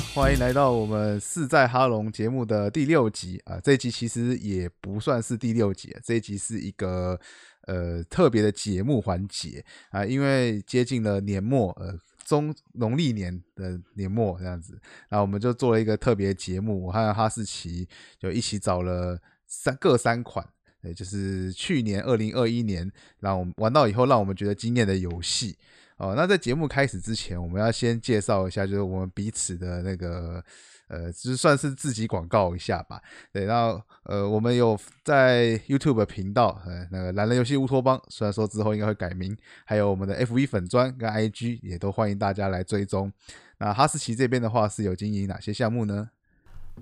[0.00, 3.60] 欢迎来到我们四在哈龙节目的第六集啊！
[3.62, 7.18] 这一集其实也不算是第六集，这一集是一个
[7.66, 14.76] 呃特别的节目环节啊，因为接近了年末，呃，中农历年的年末这样子，
[15.08, 17.88] 然后我们就做了一个特别节目，我和哈士奇
[18.18, 19.16] 就一起找了
[19.46, 20.44] 三各三款，
[20.82, 25.56] 也就是去年二零二一年让我们玩到以后让我们觉得惊艳的游戏。
[25.96, 30.42] 哦，那在节目开始之前，我们要先介绍一下，就是我们彼此的那个，
[30.88, 33.00] 呃，就算是自己广告一下吧。
[33.32, 43.12] 对，然后呃，我们有在 YouTube 频道，呃，那个懒人游戏乌托邦，虽然说之后应该会改名，还有我们的 FV 粉砖跟 IG 也都欢迎大家来追踪。
[43.58, 46.10] 那哈士奇这边的话是有经营哪些项目呢？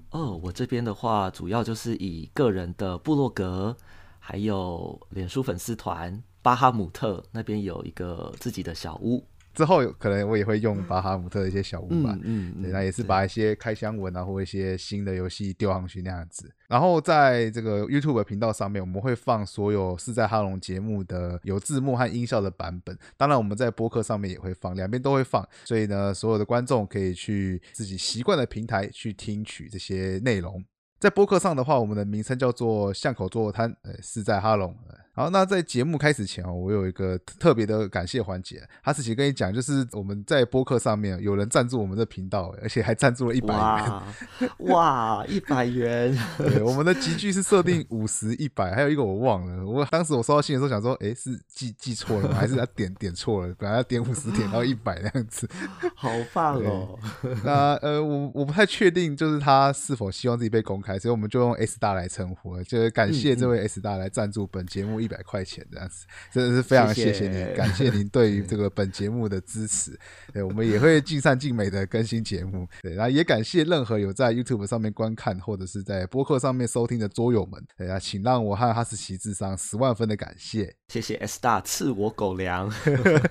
[0.08, 3.76] 哦，我这边的话主要就是以个人的部落格，
[4.18, 6.22] 还有脸书粉丝团。
[6.42, 16.52] 巴哈姆特那边有一个自己的小屋，之后可能我也会用巴哈姆特的一些小屋吧，嗯，那也是把一些开箱文啊或一些新的游戏丢上去那样子。
[16.68, 25.46] 然后在这个 YouTube 频道上面，我们会放所有是在哈龙节目的有字幕和音效的版本，当然我们在播客上面也会放，两边都会放。
[25.64, 30.64] 所以呢，所有的观众可以去自己习惯的平台去听取这些内容。
[30.98, 34.74] 在播客上的话，我们的名称叫做巷口坐摊，呃，是在哈龙。
[35.14, 46.18] 好，那在节目开始前哦，我有一个特别的感谢环节，哈士奇跟你讲，就是我们在播客上面有人赞助我们的频道，而且还赞助了一百元，哇，一百元。
[46.38, 49.66] 对，我们的集聚是设定五十、一百，还有一个我忘了。
[49.66, 52.34] 我当时我收到信的时候想说，哎，是记记错了吗？
[52.34, 53.54] 还是他点点错了？
[53.58, 55.46] 本来要点五十，点到一百那样子，
[55.94, 56.98] 好棒哦。
[57.44, 60.98] 那呃，我我不太确定，就是他是否希望自己被公开。
[60.98, 69.98] 所以我们就用 S 大来称呼了，就是感谢这位 S 大来赞助本节目一百块钱这样子，真的是非常谢谢您，感谢您对于这个本节目的支持。
[70.32, 72.66] 对，我们也会尽善尽美的更新节目。
[72.82, 77.62] 对，然后也感谢任何有在 YouTube 上面观看或者是在播客上面收听的桌友们。
[77.76, 80.74] 对啊，请让我和哈士奇智商十万分的感谢。
[80.88, 82.70] 谢谢 S 大赐我狗粮，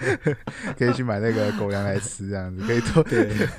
[0.77, 3.03] 可以去买那个狗粮来吃，这样子可以多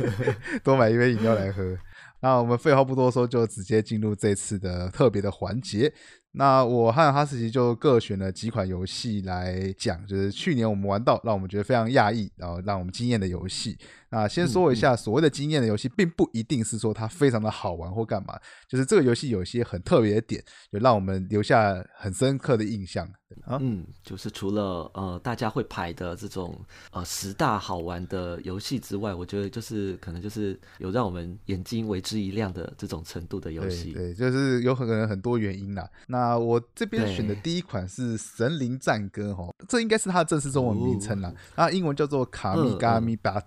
[0.62, 1.76] 多买一杯饮料来喝。
[2.20, 5.92] 那我们废话不多说，就直接进入这次的特别的环节。
[6.32, 13.76] 那我和哈士奇就各选了几款游戏来讲，就是去年我们玩到让我们觉得非常讶异，然后让我们惊艳的游戏。
[14.08, 18.38] 那先说一下，所谓的惊艳的游戏，并不一定是说它非常的好玩或干嘛，
[18.68, 23.10] 就是这个游戏有一些很特别的点，就让我们留下很深刻的印象。
[23.46, 26.54] 啊嗯，就是除了呃大家会排的这种
[26.90, 33.94] 呃十大好玩的游戏之外，我觉得就是可能就是有让我们眼睛为之一亮的这种程度的游戏。
[33.94, 35.88] 对，就是有可能很多原因啦。
[36.06, 41.32] 那我这边选的第一款是《神灵战歌》哦，这应该是它的正式中文名称啦。
[41.56, 43.42] 那英文叫做《卡米嘎米 Battle》。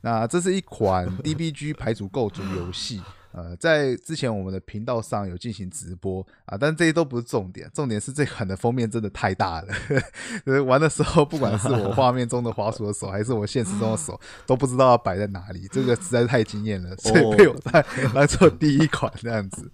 [0.00, 3.00] 那这是一款 DBG 牌组构筑游戏，
[3.32, 9.68] 呃，在之前我们的频道上有进行直播啊，但这些都不是重点，重点是这款的封面真的太大了，
[10.44, 19.70] 就是玩的时候，不管是我画面中的滑鼠的手，还是我现实中的手，都不知道要摆在哪里，这个实在是太惊艳了，所以被我在来做第一款这样子。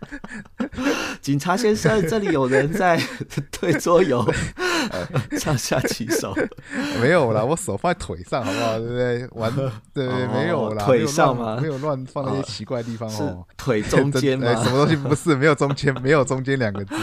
[1.22, 3.00] 警察先生，这里有人在
[3.60, 4.24] 对桌游。
[5.38, 6.32] 上下其手
[7.00, 8.78] 没有啦，我手放在腿上，好不好？
[8.78, 9.28] 对不对？
[9.32, 9.52] 玩
[9.92, 11.58] 对没有啦，腿上吗？
[11.60, 13.45] 没有乱放那些奇怪地方哦。
[13.56, 14.54] 腿中 间吗？
[14.62, 15.34] 什么东西不是？
[15.34, 16.94] 没有中间， 没有中间两个字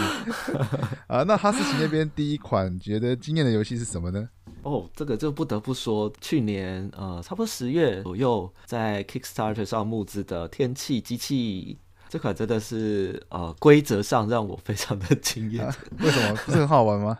[1.08, 1.24] 啊。
[1.24, 4.28] 那哈士奇那边第一款觉得惊艳的游戏是什么呢？
[4.64, 11.78] 哦，这个就不得不说，去年呃，差不多十月左右在 Kickstarter 上募资的《天气机器》
[12.10, 15.68] 这款，真的是呃规则上让我非常的惊艳。
[16.00, 16.36] 为什么？
[16.46, 17.18] 不是很好玩吗？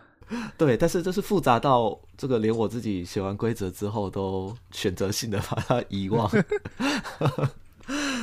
[0.56, 6.30] 对，但是就是复杂到这个，连我自己写完规则之后，都选择性的把它遗忘。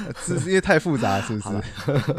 [0.18, 1.62] 是因为太复杂，是不是？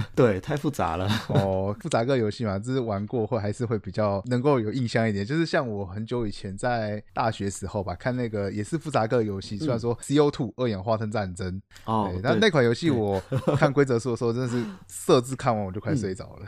[0.15, 1.09] 对，太复杂了。
[1.29, 5.25] 哦，复杂个游戏嘛，就是玩过会还是会比较能够有印象一点。
[5.25, 13.21] 就是像我很久以前在大学时候吧，看那个也是复杂个游戏，虽然说 C O Two 二氧化碳战争哦，但那款游戏我
[13.57, 16.47] 看规则书的时候，真的是 设置看完我就快睡着了，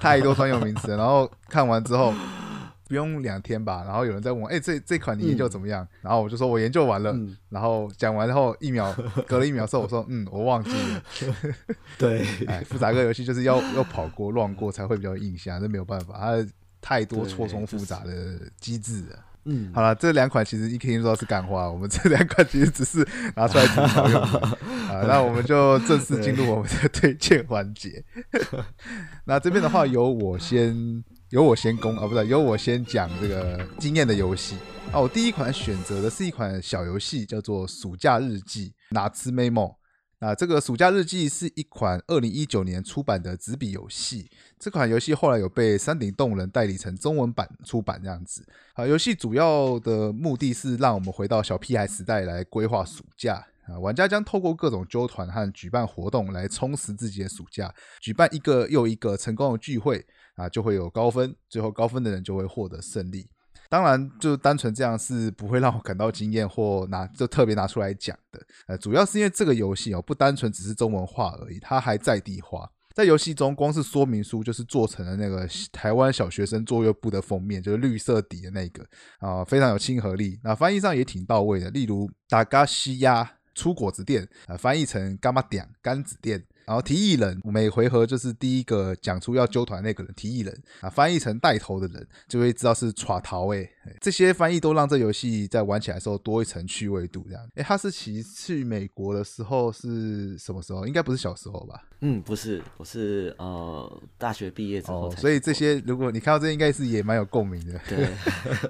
[0.00, 0.96] 太多专有名词。
[0.96, 2.12] 然后看完之后。
[2.88, 5.86] 不用两天吧，然后有人在问，哎，这这款你研究怎么样？
[6.02, 7.12] 然后我就说我研究完了，
[7.48, 8.94] 然后讲完后一秒，
[9.26, 11.02] 隔了一秒之后，我说，嗯，我忘记了。
[11.98, 16.46] 对， 哎，复杂个游戏就是要要跑过、乱过才会比较有印象，这没有办法，它
[16.80, 19.18] 太多错综复杂的机制了。
[19.46, 25.02] 嗯，好了，这两款其实一听说是干花，我们这两款其实只是拿出来吐槽用的啊。
[25.08, 28.04] 那我们就正式进入我们的推荐环节。
[29.24, 31.02] 那这边的话，由我先。
[31.30, 34.54] 由我先攻啊，不是由我先讲这个经验的游戏
[34.92, 35.00] 啊。
[35.00, 39.74] 我第一款选择的是一款小游戏，叫做《暑假日记》（拿兹 memo）。
[40.20, 44.30] 那这个暑假日记是一款二零一九年出版的纸笔游戏。
[44.56, 48.46] 这款游戏后来有被山顶洞人代理成中文版出版，这样子。
[48.74, 53.44] 啊，游戏主要的目的是让我们回到小屁孩时代来规划暑假。
[53.66, 57.74] 啊，玩家将透过各种揪团和举办活动来充实自己的暑假。
[58.00, 60.06] 举办一个又一个成功的聚会，
[60.36, 63.28] 啊，就会有高分，最后高分的人就会获得胜利。
[63.68, 68.40] 当然，就单纯这样是不会让我感到惊艳或拿就特别拿出来讲的。
[68.68, 72.70] 呃，主要是因为这个游戏哦，不单纯只是中文化而已，它还在地化。
[72.94, 78.86] 在游戏中，光是说明书就是做成了那个台湾小学生作业簿的封面，就是绿色底的那个
[79.18, 80.38] 啊，非常有亲和力。
[80.44, 86.42] 那翻译上也挺到位的，例如达嘎西亚出果子店啊，翻译成干嘛点干子店。
[86.66, 97.48] 然后提议人每回合就是第一个讲出要揪团那个人提议人啊，翻译成带头的人就会知道是耍逃哎，这些翻译都让这游戏在玩起来的时候多一层趣味度这样。
[97.54, 100.86] 哎，哈士奇去美国的时候是什么时候？
[100.86, 101.82] 应该不是小时候吧？
[102.00, 105.10] 嗯，不是，我是呃大学毕业之后。
[105.16, 107.80] 所以这些如果你看到这，应该是也蛮有共鸣的。
[107.88, 108.08] 对，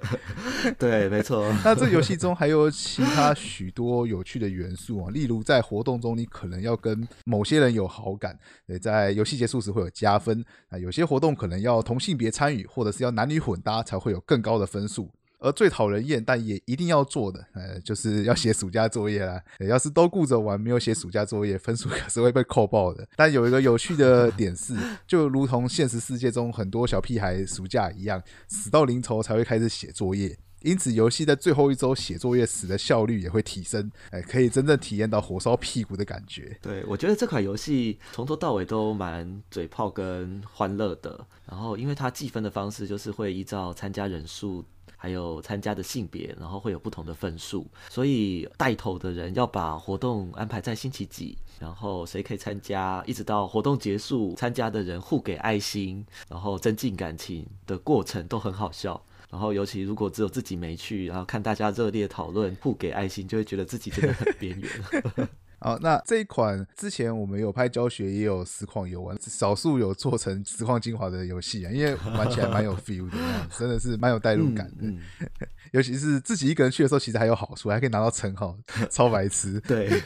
[0.78, 1.52] 对，没错。
[1.64, 10.78] 那这游戏中还有其他许多有趣的元素啊，例如在活动中你可能要跟某些人有好感，对，在游戏结束时会有加分啊。
[10.78, 15.05] 有些活动可能要同性别参与，或者是要男女混搭才会有更高的分数。
[15.38, 19.40] 而最讨人厌，但也一定要做的，呃，就是要写暑假作业啦。
[19.60, 23.06] 要是都顾着玩，没有写暑假作业，分数可是会被扣爆的。
[23.16, 24.74] 但有一个有趣的点是，
[25.06, 30.36] 就如同现实世界中很多小屁孩暑假一样，死到临头才会开始写作业。
[30.62, 36.58] 因此，游戏在最后一周写作业时的效率也会提升，哎，可以真正体验到火烧屁股的感觉。
[36.60, 41.24] 对，我觉得这款游戏从头到尾都蛮嘴炮跟欢乐的。
[41.48, 44.64] 然后，因为它计分的方式就是会依照参加人数，
[44.96, 47.66] 还有参加的性别，然后会有不同的分数。
[47.88, 59.00] 所以，带头的人要把活动安排在星期几，然后谁可以参加，一直到活动结束，参加的人互给爱心，然后增进感情的过程都很好笑。
[59.30, 64.70] 然后，尤其如果只有自己没去，然后看大家热烈讨论、互给爱心，就会觉得自己真的很边缘。
[65.58, 73.16] 好，那这一款之前我们有拍教学，也有实况游玩，少数有做成实况精华的游戏啊，因为玩起来蛮有 feel 的，
[73.58, 74.84] 真的是蛮有代入感的。
[75.72, 78.56] 尤其是自己一个人去的时候，其实还有好处，还可以拿到称号，
[78.90, 79.58] 超白痴。
[79.60, 79.90] 对。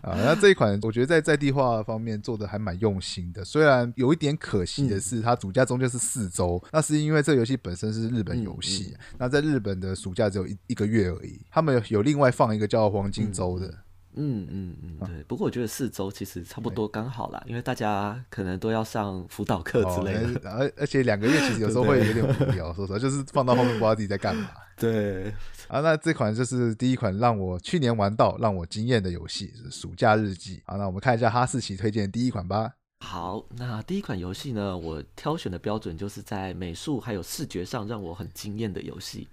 [0.00, 13.66] 啊，那这一款我觉得在在地化方面做的还蛮用心的，虽然有一点可惜的是，它暑假中间是四周，那是因为这游戏本身是日本游戏，那在日本的暑假只有一一个月而已，他们有另外放一个叫黄金周的。
[13.66, 13.78] 嗯
[14.16, 15.22] 嗯嗯嗯，对。
[15.24, 24.48] 不过我觉得四周其实差不多刚好啦，因为大家可能都要上辅导课之类的， 而而且两个月其实有时候会有点无聊，说实话， 就是放到后面不知道自己在干嘛。
[24.76, 25.32] 对。
[25.68, 30.56] 啊，那这款就是第一款让我去年玩到让我惊艳的游戏，是《暑假日记》。
[30.66, 32.72] 好，那我们看一下哈士奇推荐第一款吧。
[33.04, 39.28] 好，那第一款游戏呢，我挑选的标准就是在美术还有视觉上让我很惊艳的游戏。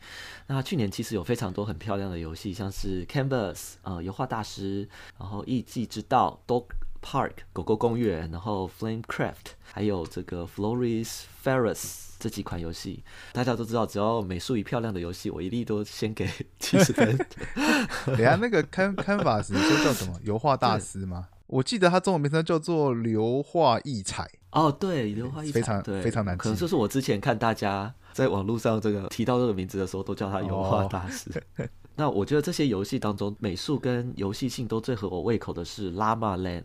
[0.48, 4.88] 那去年其实有非常多很漂亮的游戏，像是 Canvas 呃油画大师，
[5.18, 6.66] 然后艺伎之道 Dog
[7.02, 12.10] Park 狗狗公园，然后 Flame Craft，还有这个 Floris Ferris。
[12.22, 13.04] 这几款游戏，
[13.34, 17.18] 大家都知道，只要美术一漂亮的游戏，我一律都先给 七十分。
[18.06, 20.20] 等下那个 Can Canvas 你说叫什么？
[20.24, 21.30] 油画大师吗？
[21.52, 24.30] 我记得它中文名称叫做硫化异彩。
[24.52, 26.44] 哦，对，硫化异彩，非常非常难记。
[26.44, 31.30] 可能就是我之前看大家在网络上这个提到这个名字的时候，都叫他油画大师。
[31.96, 36.64] 那我觉得这些游戏当中，美术跟游戏性都最合我胃口的是 Llama Land，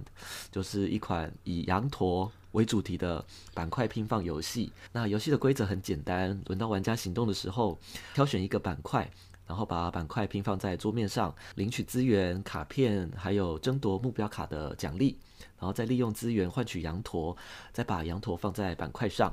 [0.53, 2.31] 就是一款以羊驼。
[2.53, 4.73] 为主题的板块拼放游戏。
[4.91, 7.79] 那游戏的规则很简单，轮到玩家行动的时候，
[8.15, 9.07] 挑选一个板块，
[9.47, 15.17] 然后把板块拼放在桌面上，领取资源、卡片，还有争夺目标卡的奖励，
[15.59, 17.37] 然后再利用资源换取羊驼，
[17.73, 19.33] 再把羊驼放在板块上。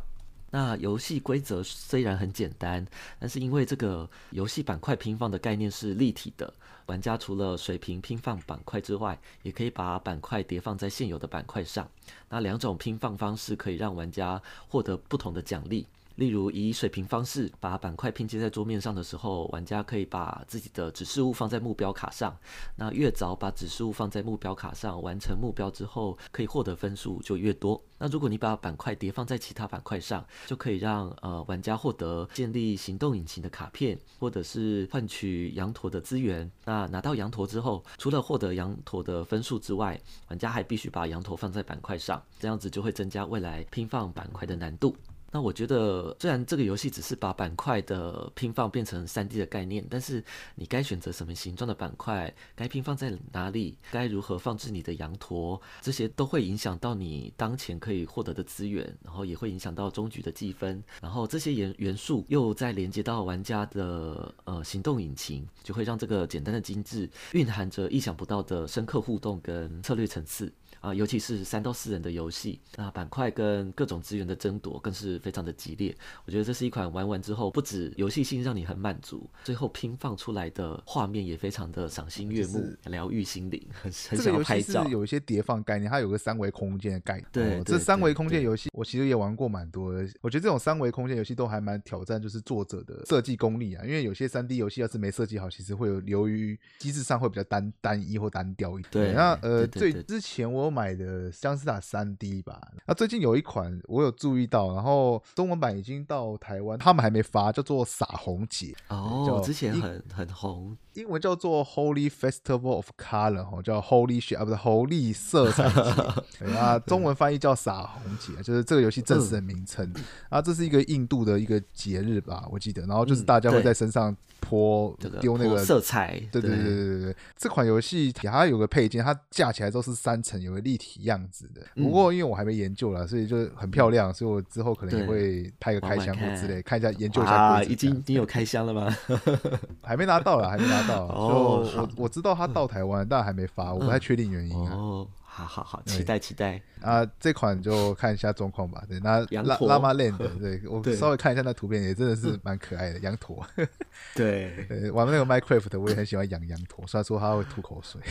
[0.52, 2.86] 那游戏规则虽然很简单，
[3.20, 6.54] 但是因为这个游戏板块拼放的概念是立体的，
[6.86, 11.90] 玩家除了水平拼放板块之外，也可以把板块叠放在现有的板块上。
[12.30, 15.88] 那两种拼放方式可以让玩家获得不同的奖励。
[16.16, 22.38] 例如，以水平方式把板块拼接在桌面上的时候，玩家可以把自己的指示物放在目标卡上。
[22.76, 27.84] 那越早把指示物放在目标卡上，完成目标之后，可以获得分数就越多。
[27.98, 36.50] 那如果你把板块叠放在其他板块上，就可以让呃玩家获得建立行动引擎的卡片，或者是换取羊驼的资源。
[36.66, 44.96] 那拿到羊驼之后，除了获得羊驼的分数之外，玩家还必须把羊驼放在板块上，这样子就会增加未来拼放板块的难度。
[45.34, 50.24] 那我觉得，虽然这个游戏只是把板块的拼放变成三 D 的概念，但是
[50.54, 60.84] 你该选择什么形状的板块，该拼放在哪里，该如何放置你的羊驼，这些都会影响到你当前可以获得的资源，然后也会影响到终局的计分。
[61.02, 70.54] 然后这些元元素又再连接到玩家的呃行动引擎，就会让这个简单的精致蕴含着意想不到的深刻互动跟策略层次。
[70.84, 75.96] 啊，尤其是三到四人的游戏，那板块跟各种资源的争夺更是非常的激烈。
[76.26, 84.86] 我觉得这是一款玩完之后，不止游戏性让你很满足，最后拼放出来的画面也非常的赏心悦目，疗愈心灵，很很想要拍照。
[84.90, 87.26] 有一些叠放概念，它有个三维空间的概念。
[87.32, 90.06] 对，这三维空间游戏我其实也玩过蛮多的。
[90.20, 93.86] 我觉得这种三维空间游戏都还蛮挑战，就是作者的设计功力啊。
[93.86, 98.92] 因为有些三 D 游戏要是没设计好，其实会有由于机制上会比较单单一或单调一点。
[98.92, 102.60] 对，那呃，最之前我有买的相思塔三 D 吧？
[102.88, 116.52] 那最近有一款我有注意到，然后中文版已经到台湾，他们还没发，叫做撒红姐哦，之前很很红，英文叫做 Holy Festival of Color 哈，叫 Holy 血啊，不是 Holy 色彩节。
[116.56, 119.92] 啊，中文翻译叫撒红节，就是这个游戏正式的名称。
[120.30, 126.64] 啊，这是一个印度的一个节日吧，我记得，然后就是大家会在身上泼丢那个色彩，对对对。
[126.64, 131.62] 对对对，这款游戏它有个配件，它架起来都是三层，有个立体样子的。
[131.76, 137.32] 不过因为我还没研究了，所以就很漂亮，所以我之后可能也会拍个开箱或之类，看一下研究一下。
[137.32, 138.96] 啊，已经你有开箱了吗？
[139.82, 140.83] 还没拿到了，还没拿到。
[140.90, 144.56] 哦，我我知道他到台湾，但还没发，我不太确定原因。
[144.70, 146.62] 哦，好好好，期待期待。
[146.82, 148.84] 啊，这款就看一下状况吧。
[148.88, 153.46] 对，那拉拉玛 land， 对我稍微看一下那图片，也真的是蛮可爱的羊驼。
[154.16, 158.02] 对，玩那个 Minecraft，我也很喜欢养羊驼，虽然说它会吐口水。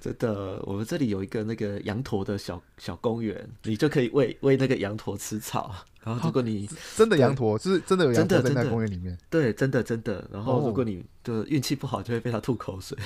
[0.00, 5.74] 真的，我们这里有一个那个羊驼的小小公园，你就可以喂喂那个羊驼吃草。
[6.02, 6.66] 然后如果你
[6.96, 10.26] 真的羊驼，就是真的有羊驼在那公园里面，对，真的真的。
[10.32, 12.96] 然后如果你的运气不好，就会被它吐口水，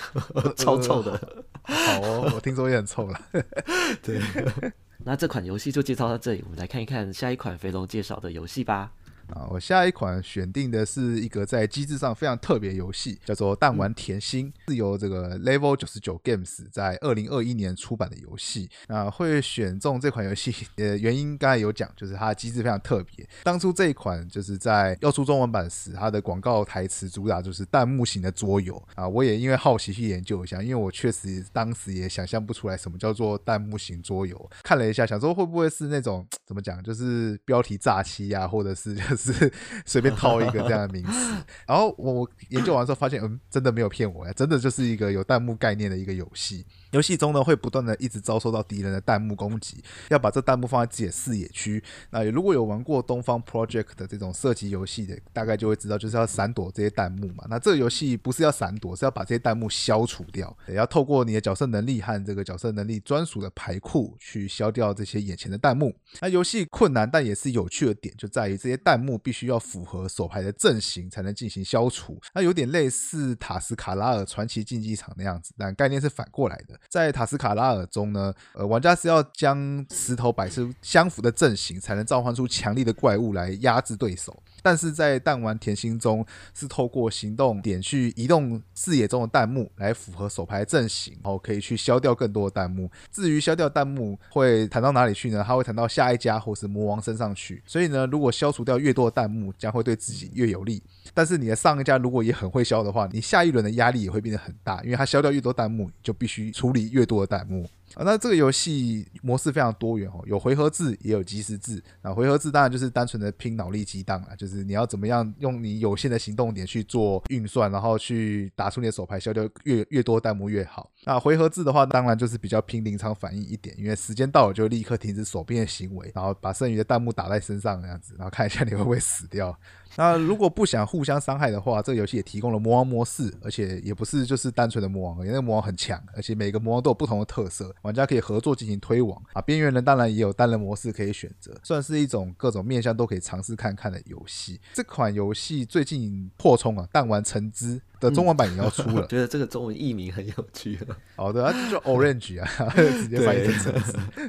[0.57, 1.45] 超臭的。
[1.63, 3.21] 好哦，我听说也很臭了。
[4.01, 4.21] 对，
[5.03, 8.93] 那这款游戏就介绍到这里，我们来看一看下一款肥龙介绍的游戏吧。
[9.29, 18.69] 啊，我下一款选定的是一个在机制上非常特别游戏，叫做《弹丸甜心》，是由这个 Level 九十九 Games 在二零二一年出版的游戏。
[18.87, 23.27] 啊，会选中这款游戏 呃原因刚才有讲，就是它的机制非常特别。
[23.43, 29.09] 当初这一款就是在要出中文版时，它的广告台词主打就是弹幕型的桌游啊。
[29.09, 34.51] 我也因为好奇去研究一下，因为我确实当时也想象不出来什么叫做弹幕型桌游。
[34.63, 38.95] 看了一下，想说会不会是那种怎么讲，就是标题炸期呀，或者是。
[39.17, 39.53] 是
[39.85, 46.65] 随便套一个这样的名词，然后我研究完之后发现，嗯，真的没有骗我呀，真的就是一个有弹幕概念的一个游戏。
[46.93, 51.83] 游戏中呢，会不断的一直遭受到敌人的弹幕攻击，要把这弹幕放在自己的视野区。
[52.11, 57.45] 那如果有玩过东方 Project 的这种射击游戏的，大概就会知道，就是要闪躲这些弹幕嘛。
[57.51, 65.93] 那这个游戏不是要闪躲，是要把这些弹幕消除掉，也要透过你的角色能力和这个角色能力专属的牌库去消掉这些眼前的弹幕。
[66.21, 72.19] 那游戏困难但也是有趣的点，就在于这些弹幕木必须要符合手牌的阵型才能进行消除。
[72.33, 76.79] 那有点类似塔斯卡拉尔传奇竞技场那样子，但概念是反过来的。
[76.89, 84.43] 在塔斯卡拉尔中呢，呃，玩家是要将石头摆出相符的阵型，才能召唤出强力的怪物来压制对手。
[84.65, 92.91] 但是在弹丸甜心中，是透过行动点去移动视野中的弹幕，来符合手牌阵型，然后可以去消掉更多的弹幕。
[93.13, 95.45] 至于消掉弹幕会弹到哪里去呢？
[95.47, 97.63] 它会弹到下一家或是魔王身上去。
[97.67, 100.83] 所以呢，如果消除掉越多的弹幕，将会对自己越有利。
[101.13, 107.69] 但是你的上一家如果也很会消的话，你下一轮的压力也会变得很大，因为它消掉越多弹幕，就必须处理越多的弹幕。
[107.95, 111.83] 啊，那这个游戏模式非常多元哦，有回合制，也有即时制。
[112.03, 120.91] 那回合制当然就是单纯的拼脑力激荡了，就是你要怎么样用你有限的行动点去做运算，然后去打出你的手牌，消掉越越多弹幕越好。
[121.05, 129.57] 那回合制的话，当然就是比较拼临场反应一点，因为时间到了就立刻停止手边的行为，然后把剩余的弹幕打在身上那样子，然后看一下你会不会死掉。
[129.97, 139.41] 那如果不想互相伤害的话，这个游戏也提供了魔王模式，而且也不是就是单纯的魔王，因为，魔王很强，而且每个魔王都有不同的特色，玩家可以合作进行推网啊。
[139.41, 144.61] 边缘人当然也有单人模式可以选择，算是一种各种面向都可以尝试看看的游戏。
[144.73, 150.79] 这款游戏最近扩充啊，弹丸橙汁的中文版也要出了， 觉得这个中文译名很有趣。
[151.17, 153.73] 好的，就叫 Orange 啊， 直接翻译成。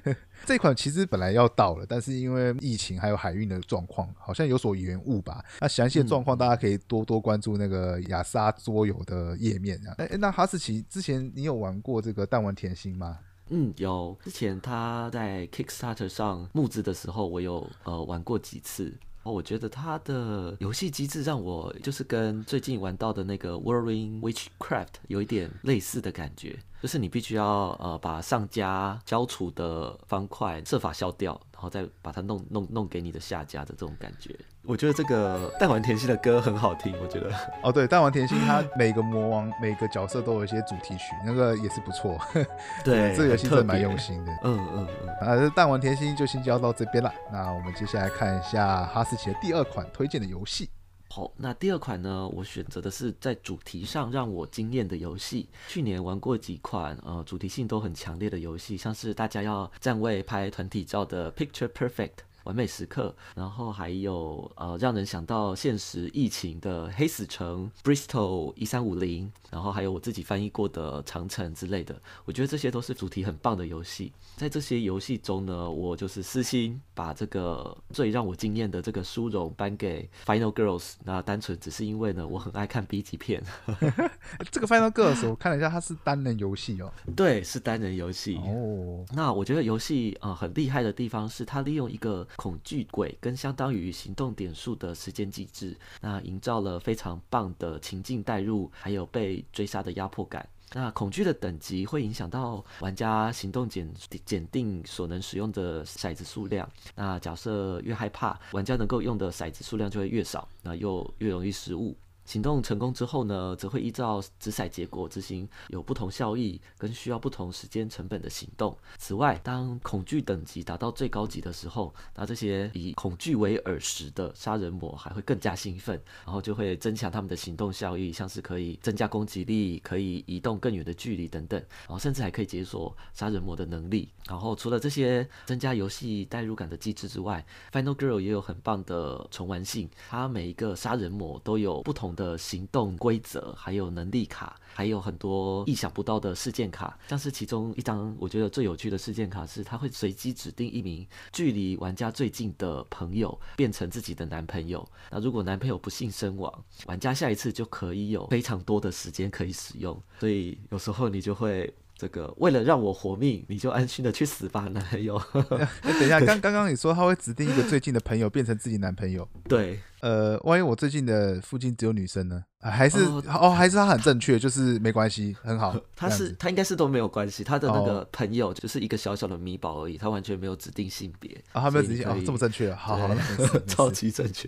[0.46, 5.44] 这款其实本来要到了，但是因为疫情还有海运的状况，好像有所延误吧。
[5.60, 9.96] 那详细的状况大家可以多多关注那个雅莎桌游的页面啊。
[9.98, 13.20] 哎、那哈士奇之前你有玩过这个弹丸甜心吗？
[13.50, 18.94] 嗯，有之前他在 Kickstarter 上募资的时候，我有呃玩过几次。
[19.26, 34.38] 哦，我觉得它的游戏机制让我就是跟最近玩到的那个 worrying Witchcraft 有一点类似的感觉，就是你必须要呃把上家消除的方块设法消掉，然后再把它弄弄弄给你的下家的这种感觉。
[34.62, 37.32] 我觉得这个弹丸甜心的歌很好听，我觉得。
[37.64, 42.20] 哦，对，弹丸甜心它每个魔王每个角色都有一些主题曲，那个也是不错。
[42.86, 44.32] 对，这个游戏真的蛮用心的。
[44.44, 45.10] 嗯嗯嗯。
[45.28, 47.12] 啊，这弹丸甜心就先教到这边了。
[47.32, 50.70] 那我们接下来看一下哈士奇的第二款推荐的游戏。
[51.16, 55.48] 好，那第二款呢，我选择的是在主题上让我惊艳的游戏。
[55.70, 62.16] 去年玩过几款呃主题性都很强烈的游戏，像是大家要站位拍团体照的 Picture Perfect。
[62.46, 74.12] 完美时刻，然后还有呃让人想到现实疫情的黑死城 Bristol 一三五零，然后还有我自己翻译过的长城之类的，我觉得这些都是主题很棒的游戏。
[74.38, 83.44] 在这些游戏中呢，我就是私心把这个最让我惊艳的这个殊荣颁给 Final Girls，那单纯只是因为呢，我很爱看 B 级片，
[84.52, 86.92] 这个 Final Girls 我看了一下，它是单人游戏哦。
[87.16, 88.36] 对，是单人游戏。
[88.38, 100.48] 哦，那我觉得游戏呃很厉害的地方是，它利用一个恐惧鬼跟相当于行动点数的时间机制，那营造了非常棒的情境代入，还有被追杀的压迫感。
[100.74, 103.88] 那恐惧的等级会影响到玩家行动检
[104.26, 106.68] 检定所能使用的骰子数量。
[106.96, 111.96] 那假设越害怕，玩家能够用的骰子数量就会越少，那又越容易失误。
[112.26, 118.76] 行动成功之后呢，则会依照掷骰结果执行有不同效益跟需要不同时间成本的行动。
[118.98, 134.10] 此外，当恐惧等级达到最高级的时候，那这些以恐惧为饵食的杀人魔还会更加兴奋，然后就会增强他们的行动效益，像是可以增加攻击力、可以移动更远的距离等等，然后甚至还可以解锁杀人魔的能力。
[134.28, 146.98] 然后除了这些增加游戏代入感的机制之外，Final Girl 也有很棒的重玩性，它每一个杀人魔都有不同的行动规则，还有能力卡，还有很多意想不到的事件卡。
[147.08, 154.88] 像是其中一张我觉得最有趣的事件卡是，它会随机指定一名距离玩家最近的朋友变成自己的男朋友。
[155.12, 160.02] 那如果男朋友不幸身亡，玩家下一次就可以有非常多的时间可以使用。
[160.20, 161.74] 所以有时候你就会。
[161.98, 165.18] 这个为了让我活命，你就安心的去死吧，男朋友。
[165.32, 172.44] 等一下，刚刚刚你说他会指定一个最近的朋友变成自己男朋友，对，呃，万一我最近的附近只有女生呢？
[172.60, 175.76] 啊还是哦哦，还是他很正确，就是没关系，很好。
[175.96, 181.32] 他是他应该是都没有关系，他的那个哦朋友就是一个小小的米宝而已，他完全没有指定性别。
[181.54, 183.10] 啊，他没有所以你可以直接哦这么正确，好好，
[183.66, 184.48] 超级正确。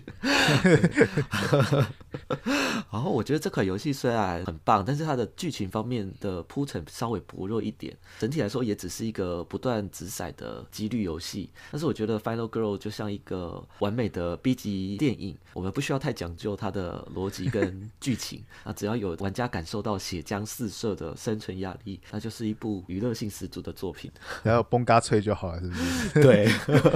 [2.92, 11.50] 然后我觉得这款游戏虽然很棒，但是它的剧情方面的铺陈稍微薄弱一点，整体来说也只是一个不断掷骰的几率游戏。
[11.70, 24.10] 但是我觉得《Final Girl》就像一个完美的 B 级电影，我们不需要太讲究它的逻辑跟剧情啊， 只要有玩家感受到血浆四射的生存压力，那就是一部娱乐性十足的作品。
[24.42, 26.22] 然后崩嘎脆就好了，是不是？
[26.22, 26.48] 对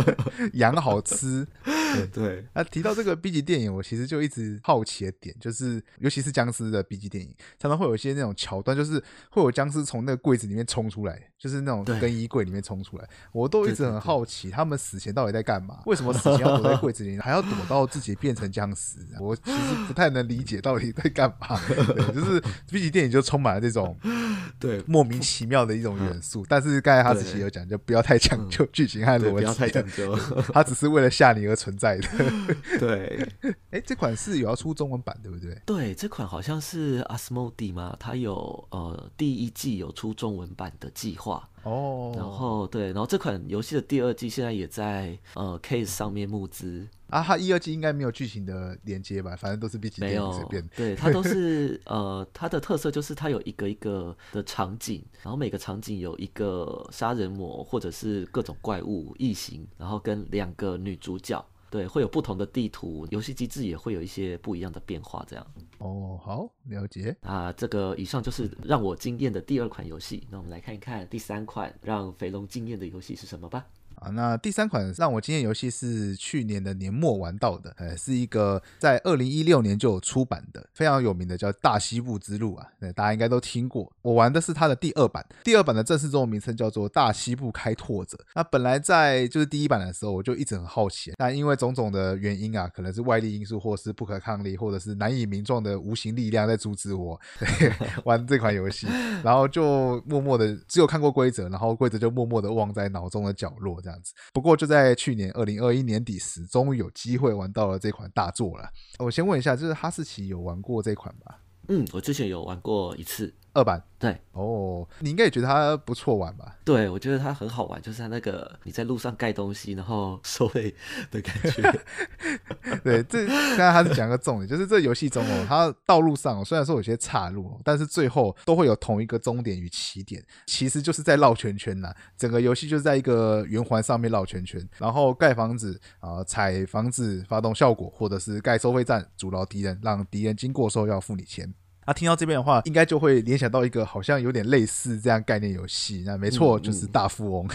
[0.55, 1.47] 羊好吃。
[2.11, 15.83] 对，那提到这个 B 级电影，我其实就一直好奇的点，就是尤其是僵尸的 B 级电影，常常会有一些那种桥段，就是会有僵尸从那个柜子里面冲出来，就是那种对更衣柜里面冲出来，我都一直很好奇，他们死前到底在干嘛？
[15.85, 18.98] 为什么死前要躲在柜子里，还要躲到自己变成僵尸？
[19.20, 21.61] 我其实 不太能理解到底在干嘛。
[21.68, 23.96] 对，就是 B 级电影就充满了这种
[24.59, 30.16] 对，莫名其妙的一种元素，但是刚才哈士奇有讲，就不要太讲究剧情和对，逻不要太辑讲，究。
[30.52, 32.09] 它只是为了吓你而存在的。
[32.78, 33.28] 对。
[33.70, 35.61] 哎，这款是有要出中文版，对不对？
[35.66, 49.37] 对，这款好像是 Asmodee 嘛，它有呃第一季有出中文版的计划，哦，然后对，然后这款游戏的第二季现在也在呃 Case 上面募资，啊，它一二季应该没有剧情的连接吧？
[49.37, 61.44] 反正都是 B 级没电影随有便。，对， 它都是呃它的特色就是它有一个一个的场景，然后每个场景有一个杀人魔或者是各种怪物异形，然后跟两个女主角。
[61.70, 65.46] 对，会有不同的地图，游戏机制也会有一些不一样的变化，这样。
[65.79, 67.16] 哦，好，了解。
[67.22, 70.27] 啊，这个以上就是让我惊艳的第二款游戏。
[70.31, 73.64] 那我们来看一看第三款让肥龙惊艳的游戏是什么吧。
[74.03, 83.91] 啊，那第三款让我惊艳游戏是去年的年末玩到的，呃，是一个在二零一六年就有出版的非常有名的叫《大西部之路》啊，那大家应该都听过。
[84.03, 88.17] 我玩的是它的第二版，第二版的正式中文名称叫做《大西部开拓者》。
[88.35, 97.21] 那本来在就是第一版的时候，我就一直很好奇，但因为种种的原因啊，可能是外力因素，或是不可抗力，或者是难以名状的无形力量在阻止我
[98.05, 98.88] 玩这款游戏，
[99.23, 103.91] 然后就默默的只有看过规则，然后规则就默默的忘在脑中的角落这样。
[103.92, 108.68] 样子，不过就在去年二零二一年底时，终于有机会玩到了这款大作了。
[108.98, 111.40] 我先问一下，就是哈士奇有玩过这款吧？
[111.68, 113.35] 嗯，我之前有玩过一次。
[113.55, 116.57] 二版对哦，你应该也觉得它不错玩吧？
[116.65, 120.75] 对，我觉得它很好玩，就是它那个你在路上盖东西，然后收费
[121.11, 121.81] 的感觉。
[122.83, 131.95] 对，这刚才他是讲个重点，就是这游戏中哦，它道路上虽然说有些岔路，但是最后都会有同一个终点与起点，其实就是在绕圈圈呐。
[132.17, 141.55] 整个游戏就是在一个圆环上面绕圈圈，然后盖房子啊，踩房子发动效果，或者是盖收费站阻挠敌人，让敌人经过时候要付你钱。
[141.85, 146.05] 那听到这边的话，应该就会联想到一个好像有点类似这样概念游戏。
[146.07, 147.49] 那没错，就是大富翁。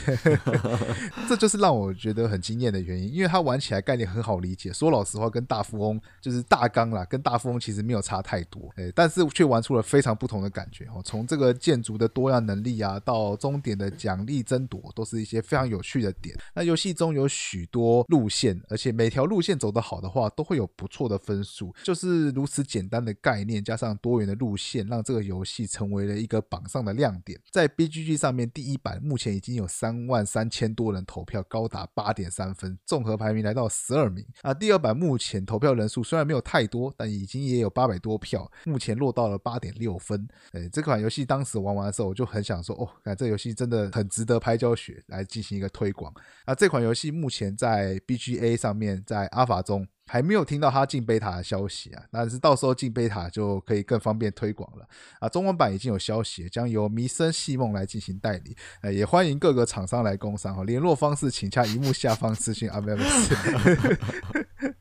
[1.29, 4.73] 这就是让我觉得很惊艳的原因，因为它玩起来概念很好理解。
[4.73, 8.69] 说老实话，跟大富翁就是大纲啦，跟大富翁其实没有差太多。
[8.75, 11.01] 诶，但是却玩出了非常不同的感觉哦。
[11.05, 16.35] 从这个建筑的多样能力啊，到终点的奖励争夺，都是一些非常有趣的点。
[16.53, 21.73] 那游戏中有许多路线，而且每条路线走得好的话，都会有不错的分数。
[21.83, 24.16] 就是如此简单的概念，加上多。
[24.19, 27.39] 元的路线让这个游戏成为了一个榜上的亮点。
[27.51, 34.25] 在 BGG 上面，第一版目前已经有三万三千多人投票，高达八点三分，综合排名来到十二名。
[34.41, 40.27] 啊，第二版目前投票人数虽然没有太多，但已经也有八百多票，目前落到了八点六分。
[40.51, 46.13] 哎，这款游戏当时玩完的时候，我就很想说，哦，看这游戏真的很值得拍教学来进行一个推广。
[46.45, 49.87] 啊，这款游戏目前在 BGA 上面，在阿法中。
[50.07, 54.87] 还没有听到他进贝塔的消息啊，但是到时候进贝塔就可以更方便推广了
[55.19, 55.27] 啊。
[55.27, 60.63] 中文版已经有消息，将由迷生细梦来进行代理，呃，也欢迎各个厂商来工商哈。
[60.63, 63.09] 联络方式请加荧幕下方资讯啊， 没有没有。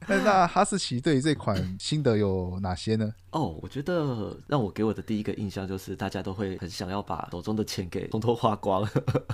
[0.08, 3.12] 那哈士奇对于这款心得有哪些呢？
[3.30, 8.88] 哦，我觉得让我给我的第一个印象就是大家都会很想要把手中的钱给通通花光，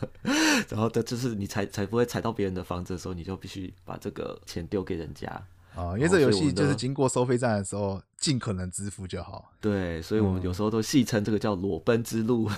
[0.69, 5.31] 然后的就是你才才不会踩到别人的房子的时候，你就必须把这个钱丢给人家。
[5.75, 9.51] 啊，因为这游戏就是经过收费站的时候，尽可能支付就好。
[9.61, 12.51] 对，所以我们有时候都戏称这个叫裸奔之路。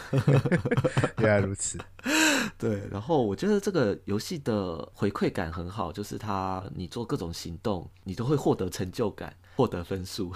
[1.18, 1.78] 原来如此。
[2.58, 10.32] 对，然后我觉得这个游戏的回馈感很好，就是它你做各种行动，你都会获得成就感，获得分数。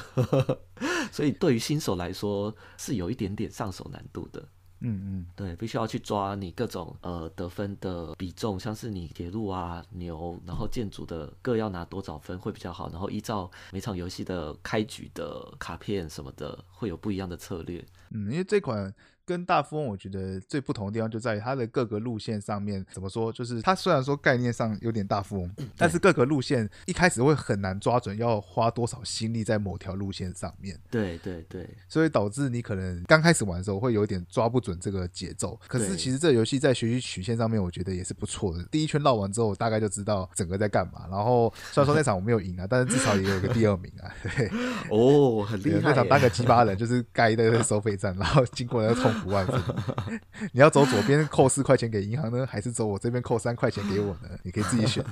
[1.13, 4.47] 所以对于新手来说，是有一点点上手难度的。
[4.81, 17.85] 嗯嗯，对，必须要去抓你各种呃得分的比重，像是你铁路啊牛，然后建筑的各要拿多少分会比较好，然后依照每场游戏的开局的卡片什么的，会有不一样的策略。
[18.11, 18.95] 嗯，因为这款。
[19.29, 30.81] 跟大富翁我觉得最不同的地方就在于它的各个路线上面怎么说，就是它虽然说概念上有点大富翁，但是各个路线一开始会很难抓准要花多少心力在某条路线上面。
[30.91, 35.61] 对对对，所以导致你可能刚开始玩的时候会有点抓不准这个节奏。
[35.69, 38.65] 可是其实这游戏在学习曲线上面，我觉得也是不错的。
[38.71, 41.07] 第一圈绕完之后，大概就知道整个在干嘛。
[41.11, 44.09] 然后虽然说那场我没有赢啊，但是至少也有个第二名啊。
[44.37, 44.51] 对，
[44.91, 45.81] 哦，很厉害。
[45.83, 49.61] 那场当个鸡巴人，就是盖一个收费站，然后经过那个痛苦万分。
[50.53, 54.29] 你要走左边扣四块钱给银行呢，还是走我这边扣三块钱给我呢？
[54.43, 55.05] 你可以自己选。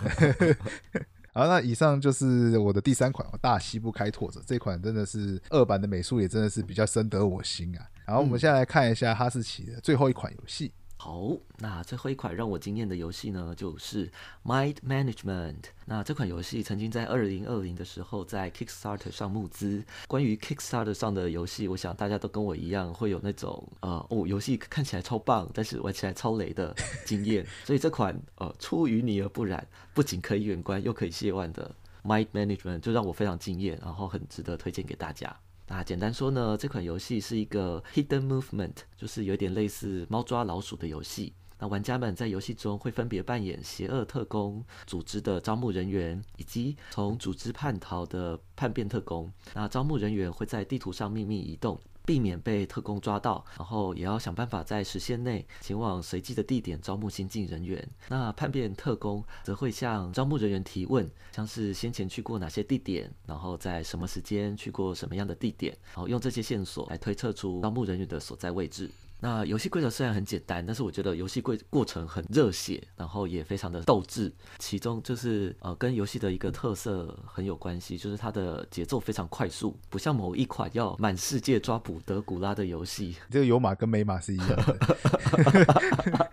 [1.33, 7.85] 好，那以上就是我的第三款《大西部开拓者》这款，真的是二版的美术也真的是比较深得我心啊。
[8.07, 10.73] 然后我们现在来看一下哈士奇的最后一款游戏。
[11.07, 14.09] 好，那最后一款让我惊艳的游戏呢，就是
[14.45, 15.61] 《Mind Management》。
[15.85, 19.85] 那这款游戏曾经在二零二零的时候在 Kickstarter 上募资。
[20.09, 27.47] 关于 Kickstarter 上的游戏，我想大家都跟我一样，会有那种呃，哦，游戏看起来超棒，但是玩起来超雷的经验。
[27.63, 29.65] 所以这款呃，出淤泥而不染，
[29.95, 31.73] 不仅可以远观又可以亵玩的
[32.05, 35.39] 《Mind Management》，就让我非常惊艳，然后很值得推荐给大家。
[35.69, 41.35] 那简单说呢，这款游戏是一个 hidden movement，就是有点类似猫抓老鼠的游戏。
[41.59, 49.33] 那玩家们在游戏中会分别扮演邪恶特工组织的招募人员，以及从组织叛逃的叛变特工。
[49.55, 51.81] 那招募人员会在地图上秘密移动。
[52.07, 57.87] 避免被特工抓到，然后也要想办法在时限内前往随机的地点招募新进人员。
[58.09, 68.89] 那叛变特工则会向招募人员提问，像是先前去过哪些地点，然后在什么时间去过什么样的地点，然后用这些线索来推测出招募人员的所在位置。
[69.19, 74.33] 那游戏规则虽然很简单，但是我觉得游戏规过程很热血，然后也非常的斗志。
[74.59, 83.17] 其中就是呃，跟游戏的一个特色很有关系，就是它的节奏非常快速，不像某一款要满世界抓捕德古拉的游戏。
[83.31, 84.77] 这个有马跟没马是一样的。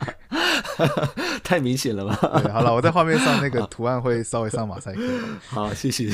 [1.43, 2.15] 太明显了吧？
[2.41, 5.01] 对，好了，我在画面上那个图案会稍微上马赛克。
[5.47, 6.09] 好，谢谢。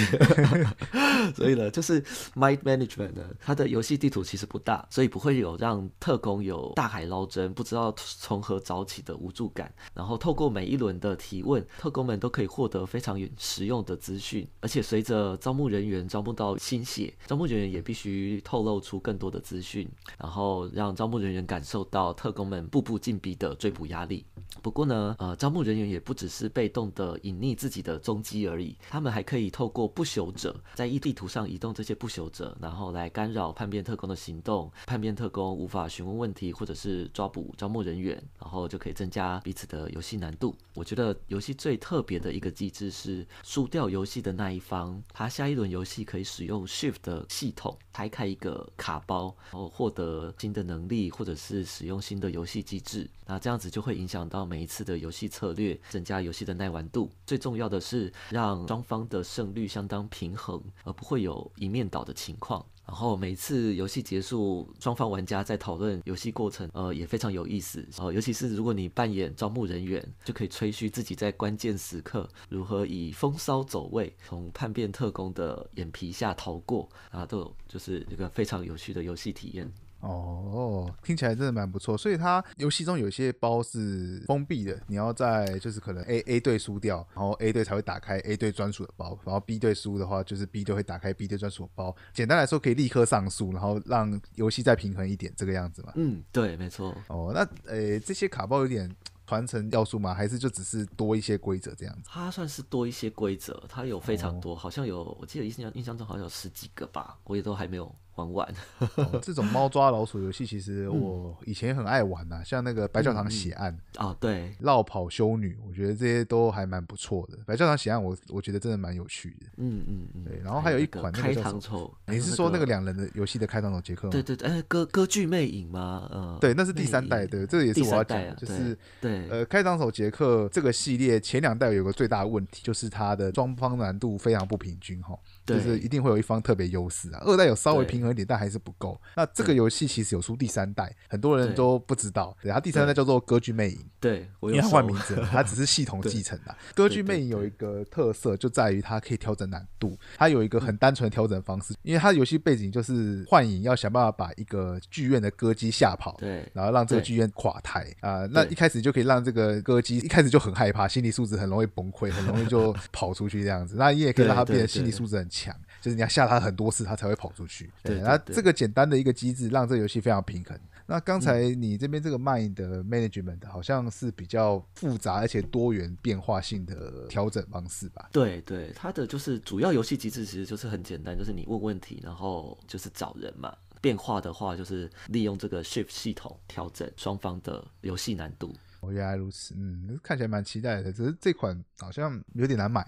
[1.35, 2.01] 所以呢，就是
[2.35, 9.71] Mind Management 呢，它的游戏地图其实不大，所以不会有让特工有大海捞针、不知道从何找起的无助感。
[9.93, 14.47] 然后透过每一轮的提问，特工们都可以获得非常实用的资讯。
[14.61, 24.25] 而且随着招募人员招募到新血，招募人员也必须透露出更多的资讯，然后让招募人员感受到特工们步步紧逼的追捕压力。
[24.61, 34.71] 不过呢，呃，招募人员也不只是被动的隐匿自己的踪迹而已，他们还可以透过不朽者在异地图上移动这些不朽者，然后来干扰叛变特工的行动。
[34.85, 40.55] 叛变特工无法询问问题或者是抓捕招募人员，然后就可以增加彼此的游戏难度。
[40.75, 53.09] 我觉得游戏最特别的一个机制是，输掉游戏的那一方，他下一轮游戏可以使用 Shift 的系统开开一个卡包，然后获得新的能力或者是使用新的游戏机制。
[53.25, 57.11] 那这样子就会影响到到每一次的游戏策略，增加游戏的耐玩度。
[57.25, 62.65] 最重要的是让双方的胜率相当平衡，而不会有一面倒的情况。
[62.85, 67.85] 然后每次游戏结束，双方玩家在讨论游戏过程，呃，也非常有意思。
[67.97, 79.69] 呃，尤其是如果你扮演招募人员，就可以吹嘘自己在关键时刻如何以风骚走位，从叛变特工的眼皮下逃过，啊，都有就是一个非常有趣的游戏体验。
[80.01, 81.97] 哦，听起来真的蛮不错。
[81.97, 91.95] 所以它游戏中有些包是封闭的，你要在就是可能 A A 队输掉，然后 A 队才会打开 A 队专属的包，然后 B 队输的话，就是 B 队会打开 B 队专属的包。
[92.13, 95.91] 简单来说，可以立刻上诉，然后让游戏再平衡一点，这个样子嘛。
[95.95, 96.95] 嗯，对，没错。
[97.07, 98.89] 哦，那呃，这些卡包有点
[99.27, 100.13] 传承要素吗？
[100.13, 102.03] 还是就只是多一些规则这样子？
[102.05, 107.93] 它算是多一些规则，它有非常多，好像有，我记得印象印象中好像有十几个吧，我也都还没有。
[108.19, 108.55] 玩玩
[109.21, 117.37] 这种猫抓老鼠游戏，其实我以前很爱玩呐，像那个白教堂血案啊，对，绕跑修女，我觉得这些都还蛮不错的。
[117.45, 119.47] 白教堂血案，我我觉得真的蛮有趣的。
[119.57, 120.39] 嗯嗯嗯，对。
[120.43, 124.11] 然后还有一款开膛手，你是说那个两人的游戏的开膛手杰克吗？
[124.11, 126.09] 对对对，歌歌剧魅影吗？
[126.13, 135.17] 嗯，对，那是第三代的，这个也是我要讲，就是对，呃，开膛手杰克这个系列前两代有个最大的问题，就是它的双方难度非常不平均哈。
[135.45, 138.99] 就是一定会有一方特别优势啊，二代有稍微平衡一点，但还是不够。
[139.15, 142.35] 那这个游戏其实有出第三代，很多人都不知道。
[142.41, 146.55] 对，它第三代叫做《歌剧魅影》，对，因为换名字，它只是系统继承的。
[146.75, 149.97] 《歌剧魅影》有一个特色，就在于它可以调整难度。
[150.17, 158.25] 它有一个很单纯的调整方式，因为它游戏背景就是幻影要想办法把一个剧院的歌姬吓跑，对，然后让这个剧院垮台啊。
[158.31, 163.75] 那一开始就可以让这个歌姬一开始就很害怕，心理素质很容易崩溃，很容易就 跑出去这样子。
[163.77, 165.55] 那你也可以让他变得心理素质很强。
[165.81, 167.71] 就是你要吓他很多次，他才会跑出去。
[167.83, 170.59] 对，那这个简单的一个机制，让这个游戏非常平衡。
[170.85, 178.09] 那刚才你这边这个 Mind 的 Management 好像是比较复杂而且多元变化性的调整方式吧？
[178.11, 183.55] 对对，它的就是主要游戏机制其实就是很简单，就是你问问题，然后就是找人嘛。
[183.81, 188.53] 变化的话，就是利用这个 Shift 系统调整双方的游戏难度。
[188.81, 192.85] 哦，原来如此，嗯，看起来蛮期待的，只是这款好像有点难买。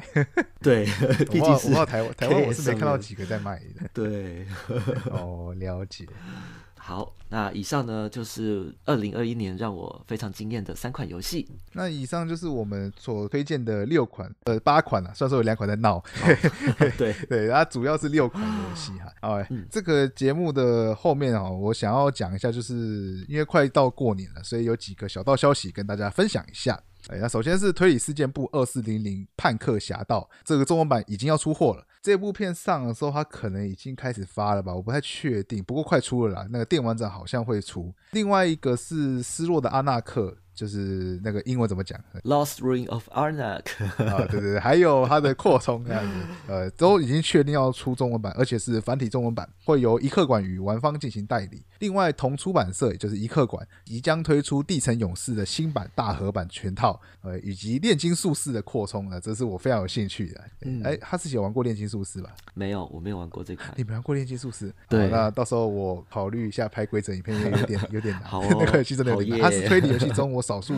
[0.61, 0.85] 对，
[1.29, 3.89] 毕竟是台湾，台湾我是没看到几个在卖的。
[3.93, 4.47] 对，
[5.11, 6.07] 哦，了解。
[6.83, 11.47] 好，那以上呢就是二零二一年让我非常惊艳的三款游戏。
[11.73, 16.03] 那以上就是我们所推荐的六款，呃，八款了，虽然说有两款在闹。
[16.97, 19.13] 对对， 它主要是六款游戏哈。
[19.21, 19.37] 好，
[19.69, 26.81] 这个节目的后面啊，我想要讲一下，就是因为快到过年了，所以有几个小道消息跟大家分享一下。
[27.09, 31.85] 哎，那首先是推理事件簿二四零零判客侠盗这个中文版已经要出货了。
[32.01, 35.63] 这部片上的时候，它可能已经开始发了吧，我不太确定。
[35.63, 37.93] 不过快出了啦，那个电玩展好像会出。
[38.11, 40.37] 另外一个是失落的阿纳克。
[40.53, 43.63] 就是那个英文怎么讲？Lost Ring of Arnak
[44.05, 51.63] 啊，对对对，还有它的扩充这样子， 呃，都已经确定要出中文版，而且是繁体中文版，会由一客馆与玩方进行代理。
[51.79, 60.41] 另外，同出版社也就是一客馆即将推出《地城勇士》的新版大合版全套，呃，以及炼金术士的扩充呢，这是我非常有兴趣的。
[60.83, 62.29] 哎，哈士奇有玩过炼金术士吧？
[62.53, 63.73] 没有，我没有玩过这款。
[63.77, 64.71] 你没玩过炼金术士？
[64.87, 68.25] 对，那到时候我考虑一下拍规则影片，有点有点难。
[68.29, 70.40] 好，那个游戏真的有点难，它是推理游戏中我。
[70.41, 70.73] 少数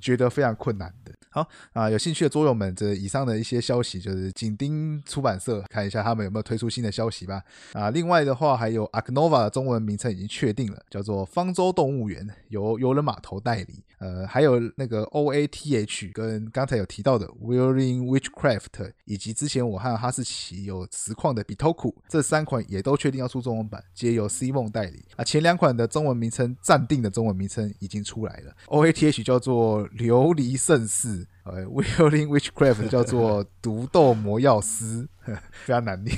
[0.00, 7.42] 觉得非常困难的好啊，有兴趣的桌友们，这以上的一些消息就是紧盯出版社看一下他们有没有推出新的消息吧。
[7.72, 13.82] 啊，另外的话还有 Aknova 的中文名称已经确定了，叫做方舟动物园，由游人码头代理。
[13.98, 25.04] 呃，还有那个 OATH 跟刚才有提到的 Willing Witchcraft，以及之前我和哈士奇有实况的 Bitoku，这三款也都确定要出中文版，皆由 C 梦代理。
[25.16, 31.28] 啊，前两款的中文名称暂定的中文名称已经出来了，OATH 叫做琉璃盛世世。
[31.44, 35.06] 呃，Willing Witchcraft 叫做毒斗魔药师，
[35.64, 36.16] 非常难念，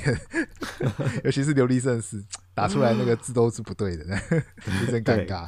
[1.23, 4.05] 尤其是琉璃圣士打出来那个字都是不对的，
[4.85, 5.47] 有点尴尬。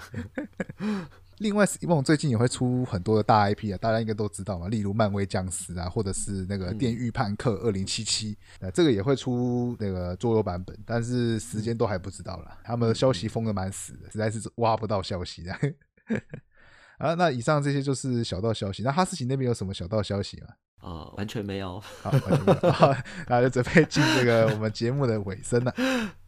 [1.37, 12.57] 另外 s 梦最近也会出很多的大 IP 啊，大家应该都知道嘛，例如漫威僵尸啊，或者是那个电狱判客二零七七，呃，这个也会出那个桌游版本，但是时间都还不知道啦。
[12.65, 15.55] 他们的消息封的蛮死的，实在是挖不到消息的。
[16.99, 18.83] 啊，那以上这些就是小道消息。
[18.83, 20.47] 那哈士奇那边有什么小道消息吗？
[20.81, 21.79] 呃，完全没有。
[22.71, 22.95] 好，
[23.27, 25.73] 那就准备进这个我们节目的尾声了。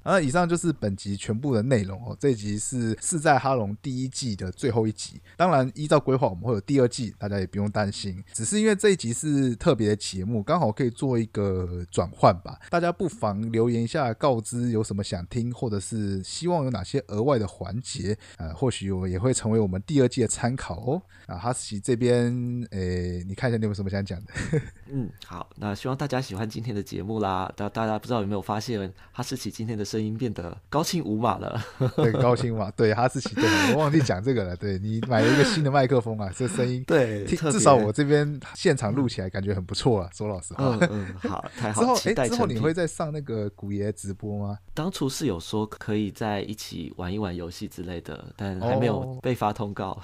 [0.03, 2.17] 啊，以上就是本集全部的内容哦。
[2.19, 5.21] 这集是《是在哈隆》第一季的最后一集。
[5.37, 8.23] 当然，依照规划，我们会有第二季，大家也不用担心。
[8.33, 12.59] 只是因为这一集是特别的节目，刚好可以做一个转换吧。
[12.71, 21.01] 大家不妨留言一下，告知有什么想听，或者是希望有哪些额外的环节，呃，或许我也会成为我们第二季的参考哦。
[21.27, 22.33] 啊，哈士奇这边，
[22.71, 24.33] 诶，你看一下你有什么想讲的？
[24.89, 27.53] 嗯，好，那希望大家喜欢今天的节目啦。
[27.55, 29.85] 大大家不知道有没有发现，哈士奇今天的。
[29.91, 31.62] 声音变得高清无码了，
[31.97, 44.58] 对，高清码，对，哈士奇，对，我忘记讲这个了，对你买了一个新的麦克风啊， 这声音，对，至少我这边现场录起来感觉很不错啊，说老实话，嗯嗯，好，太好，之后，哎，之后你会再上那个古爷直播吗？
[44.73, 50.01] 当初是有说可以在一起玩一玩游戏之类的，但还没有被发通告，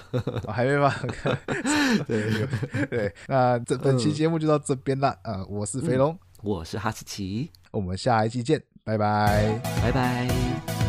[0.47, 0.93] 还没发，
[2.05, 2.27] 对。
[2.89, 8.61] 对，那这本期节目就到这边了，呃，我是肥龙，我是哈士奇，我们下一期见。
[8.87, 10.86] 拜拜，拜拜。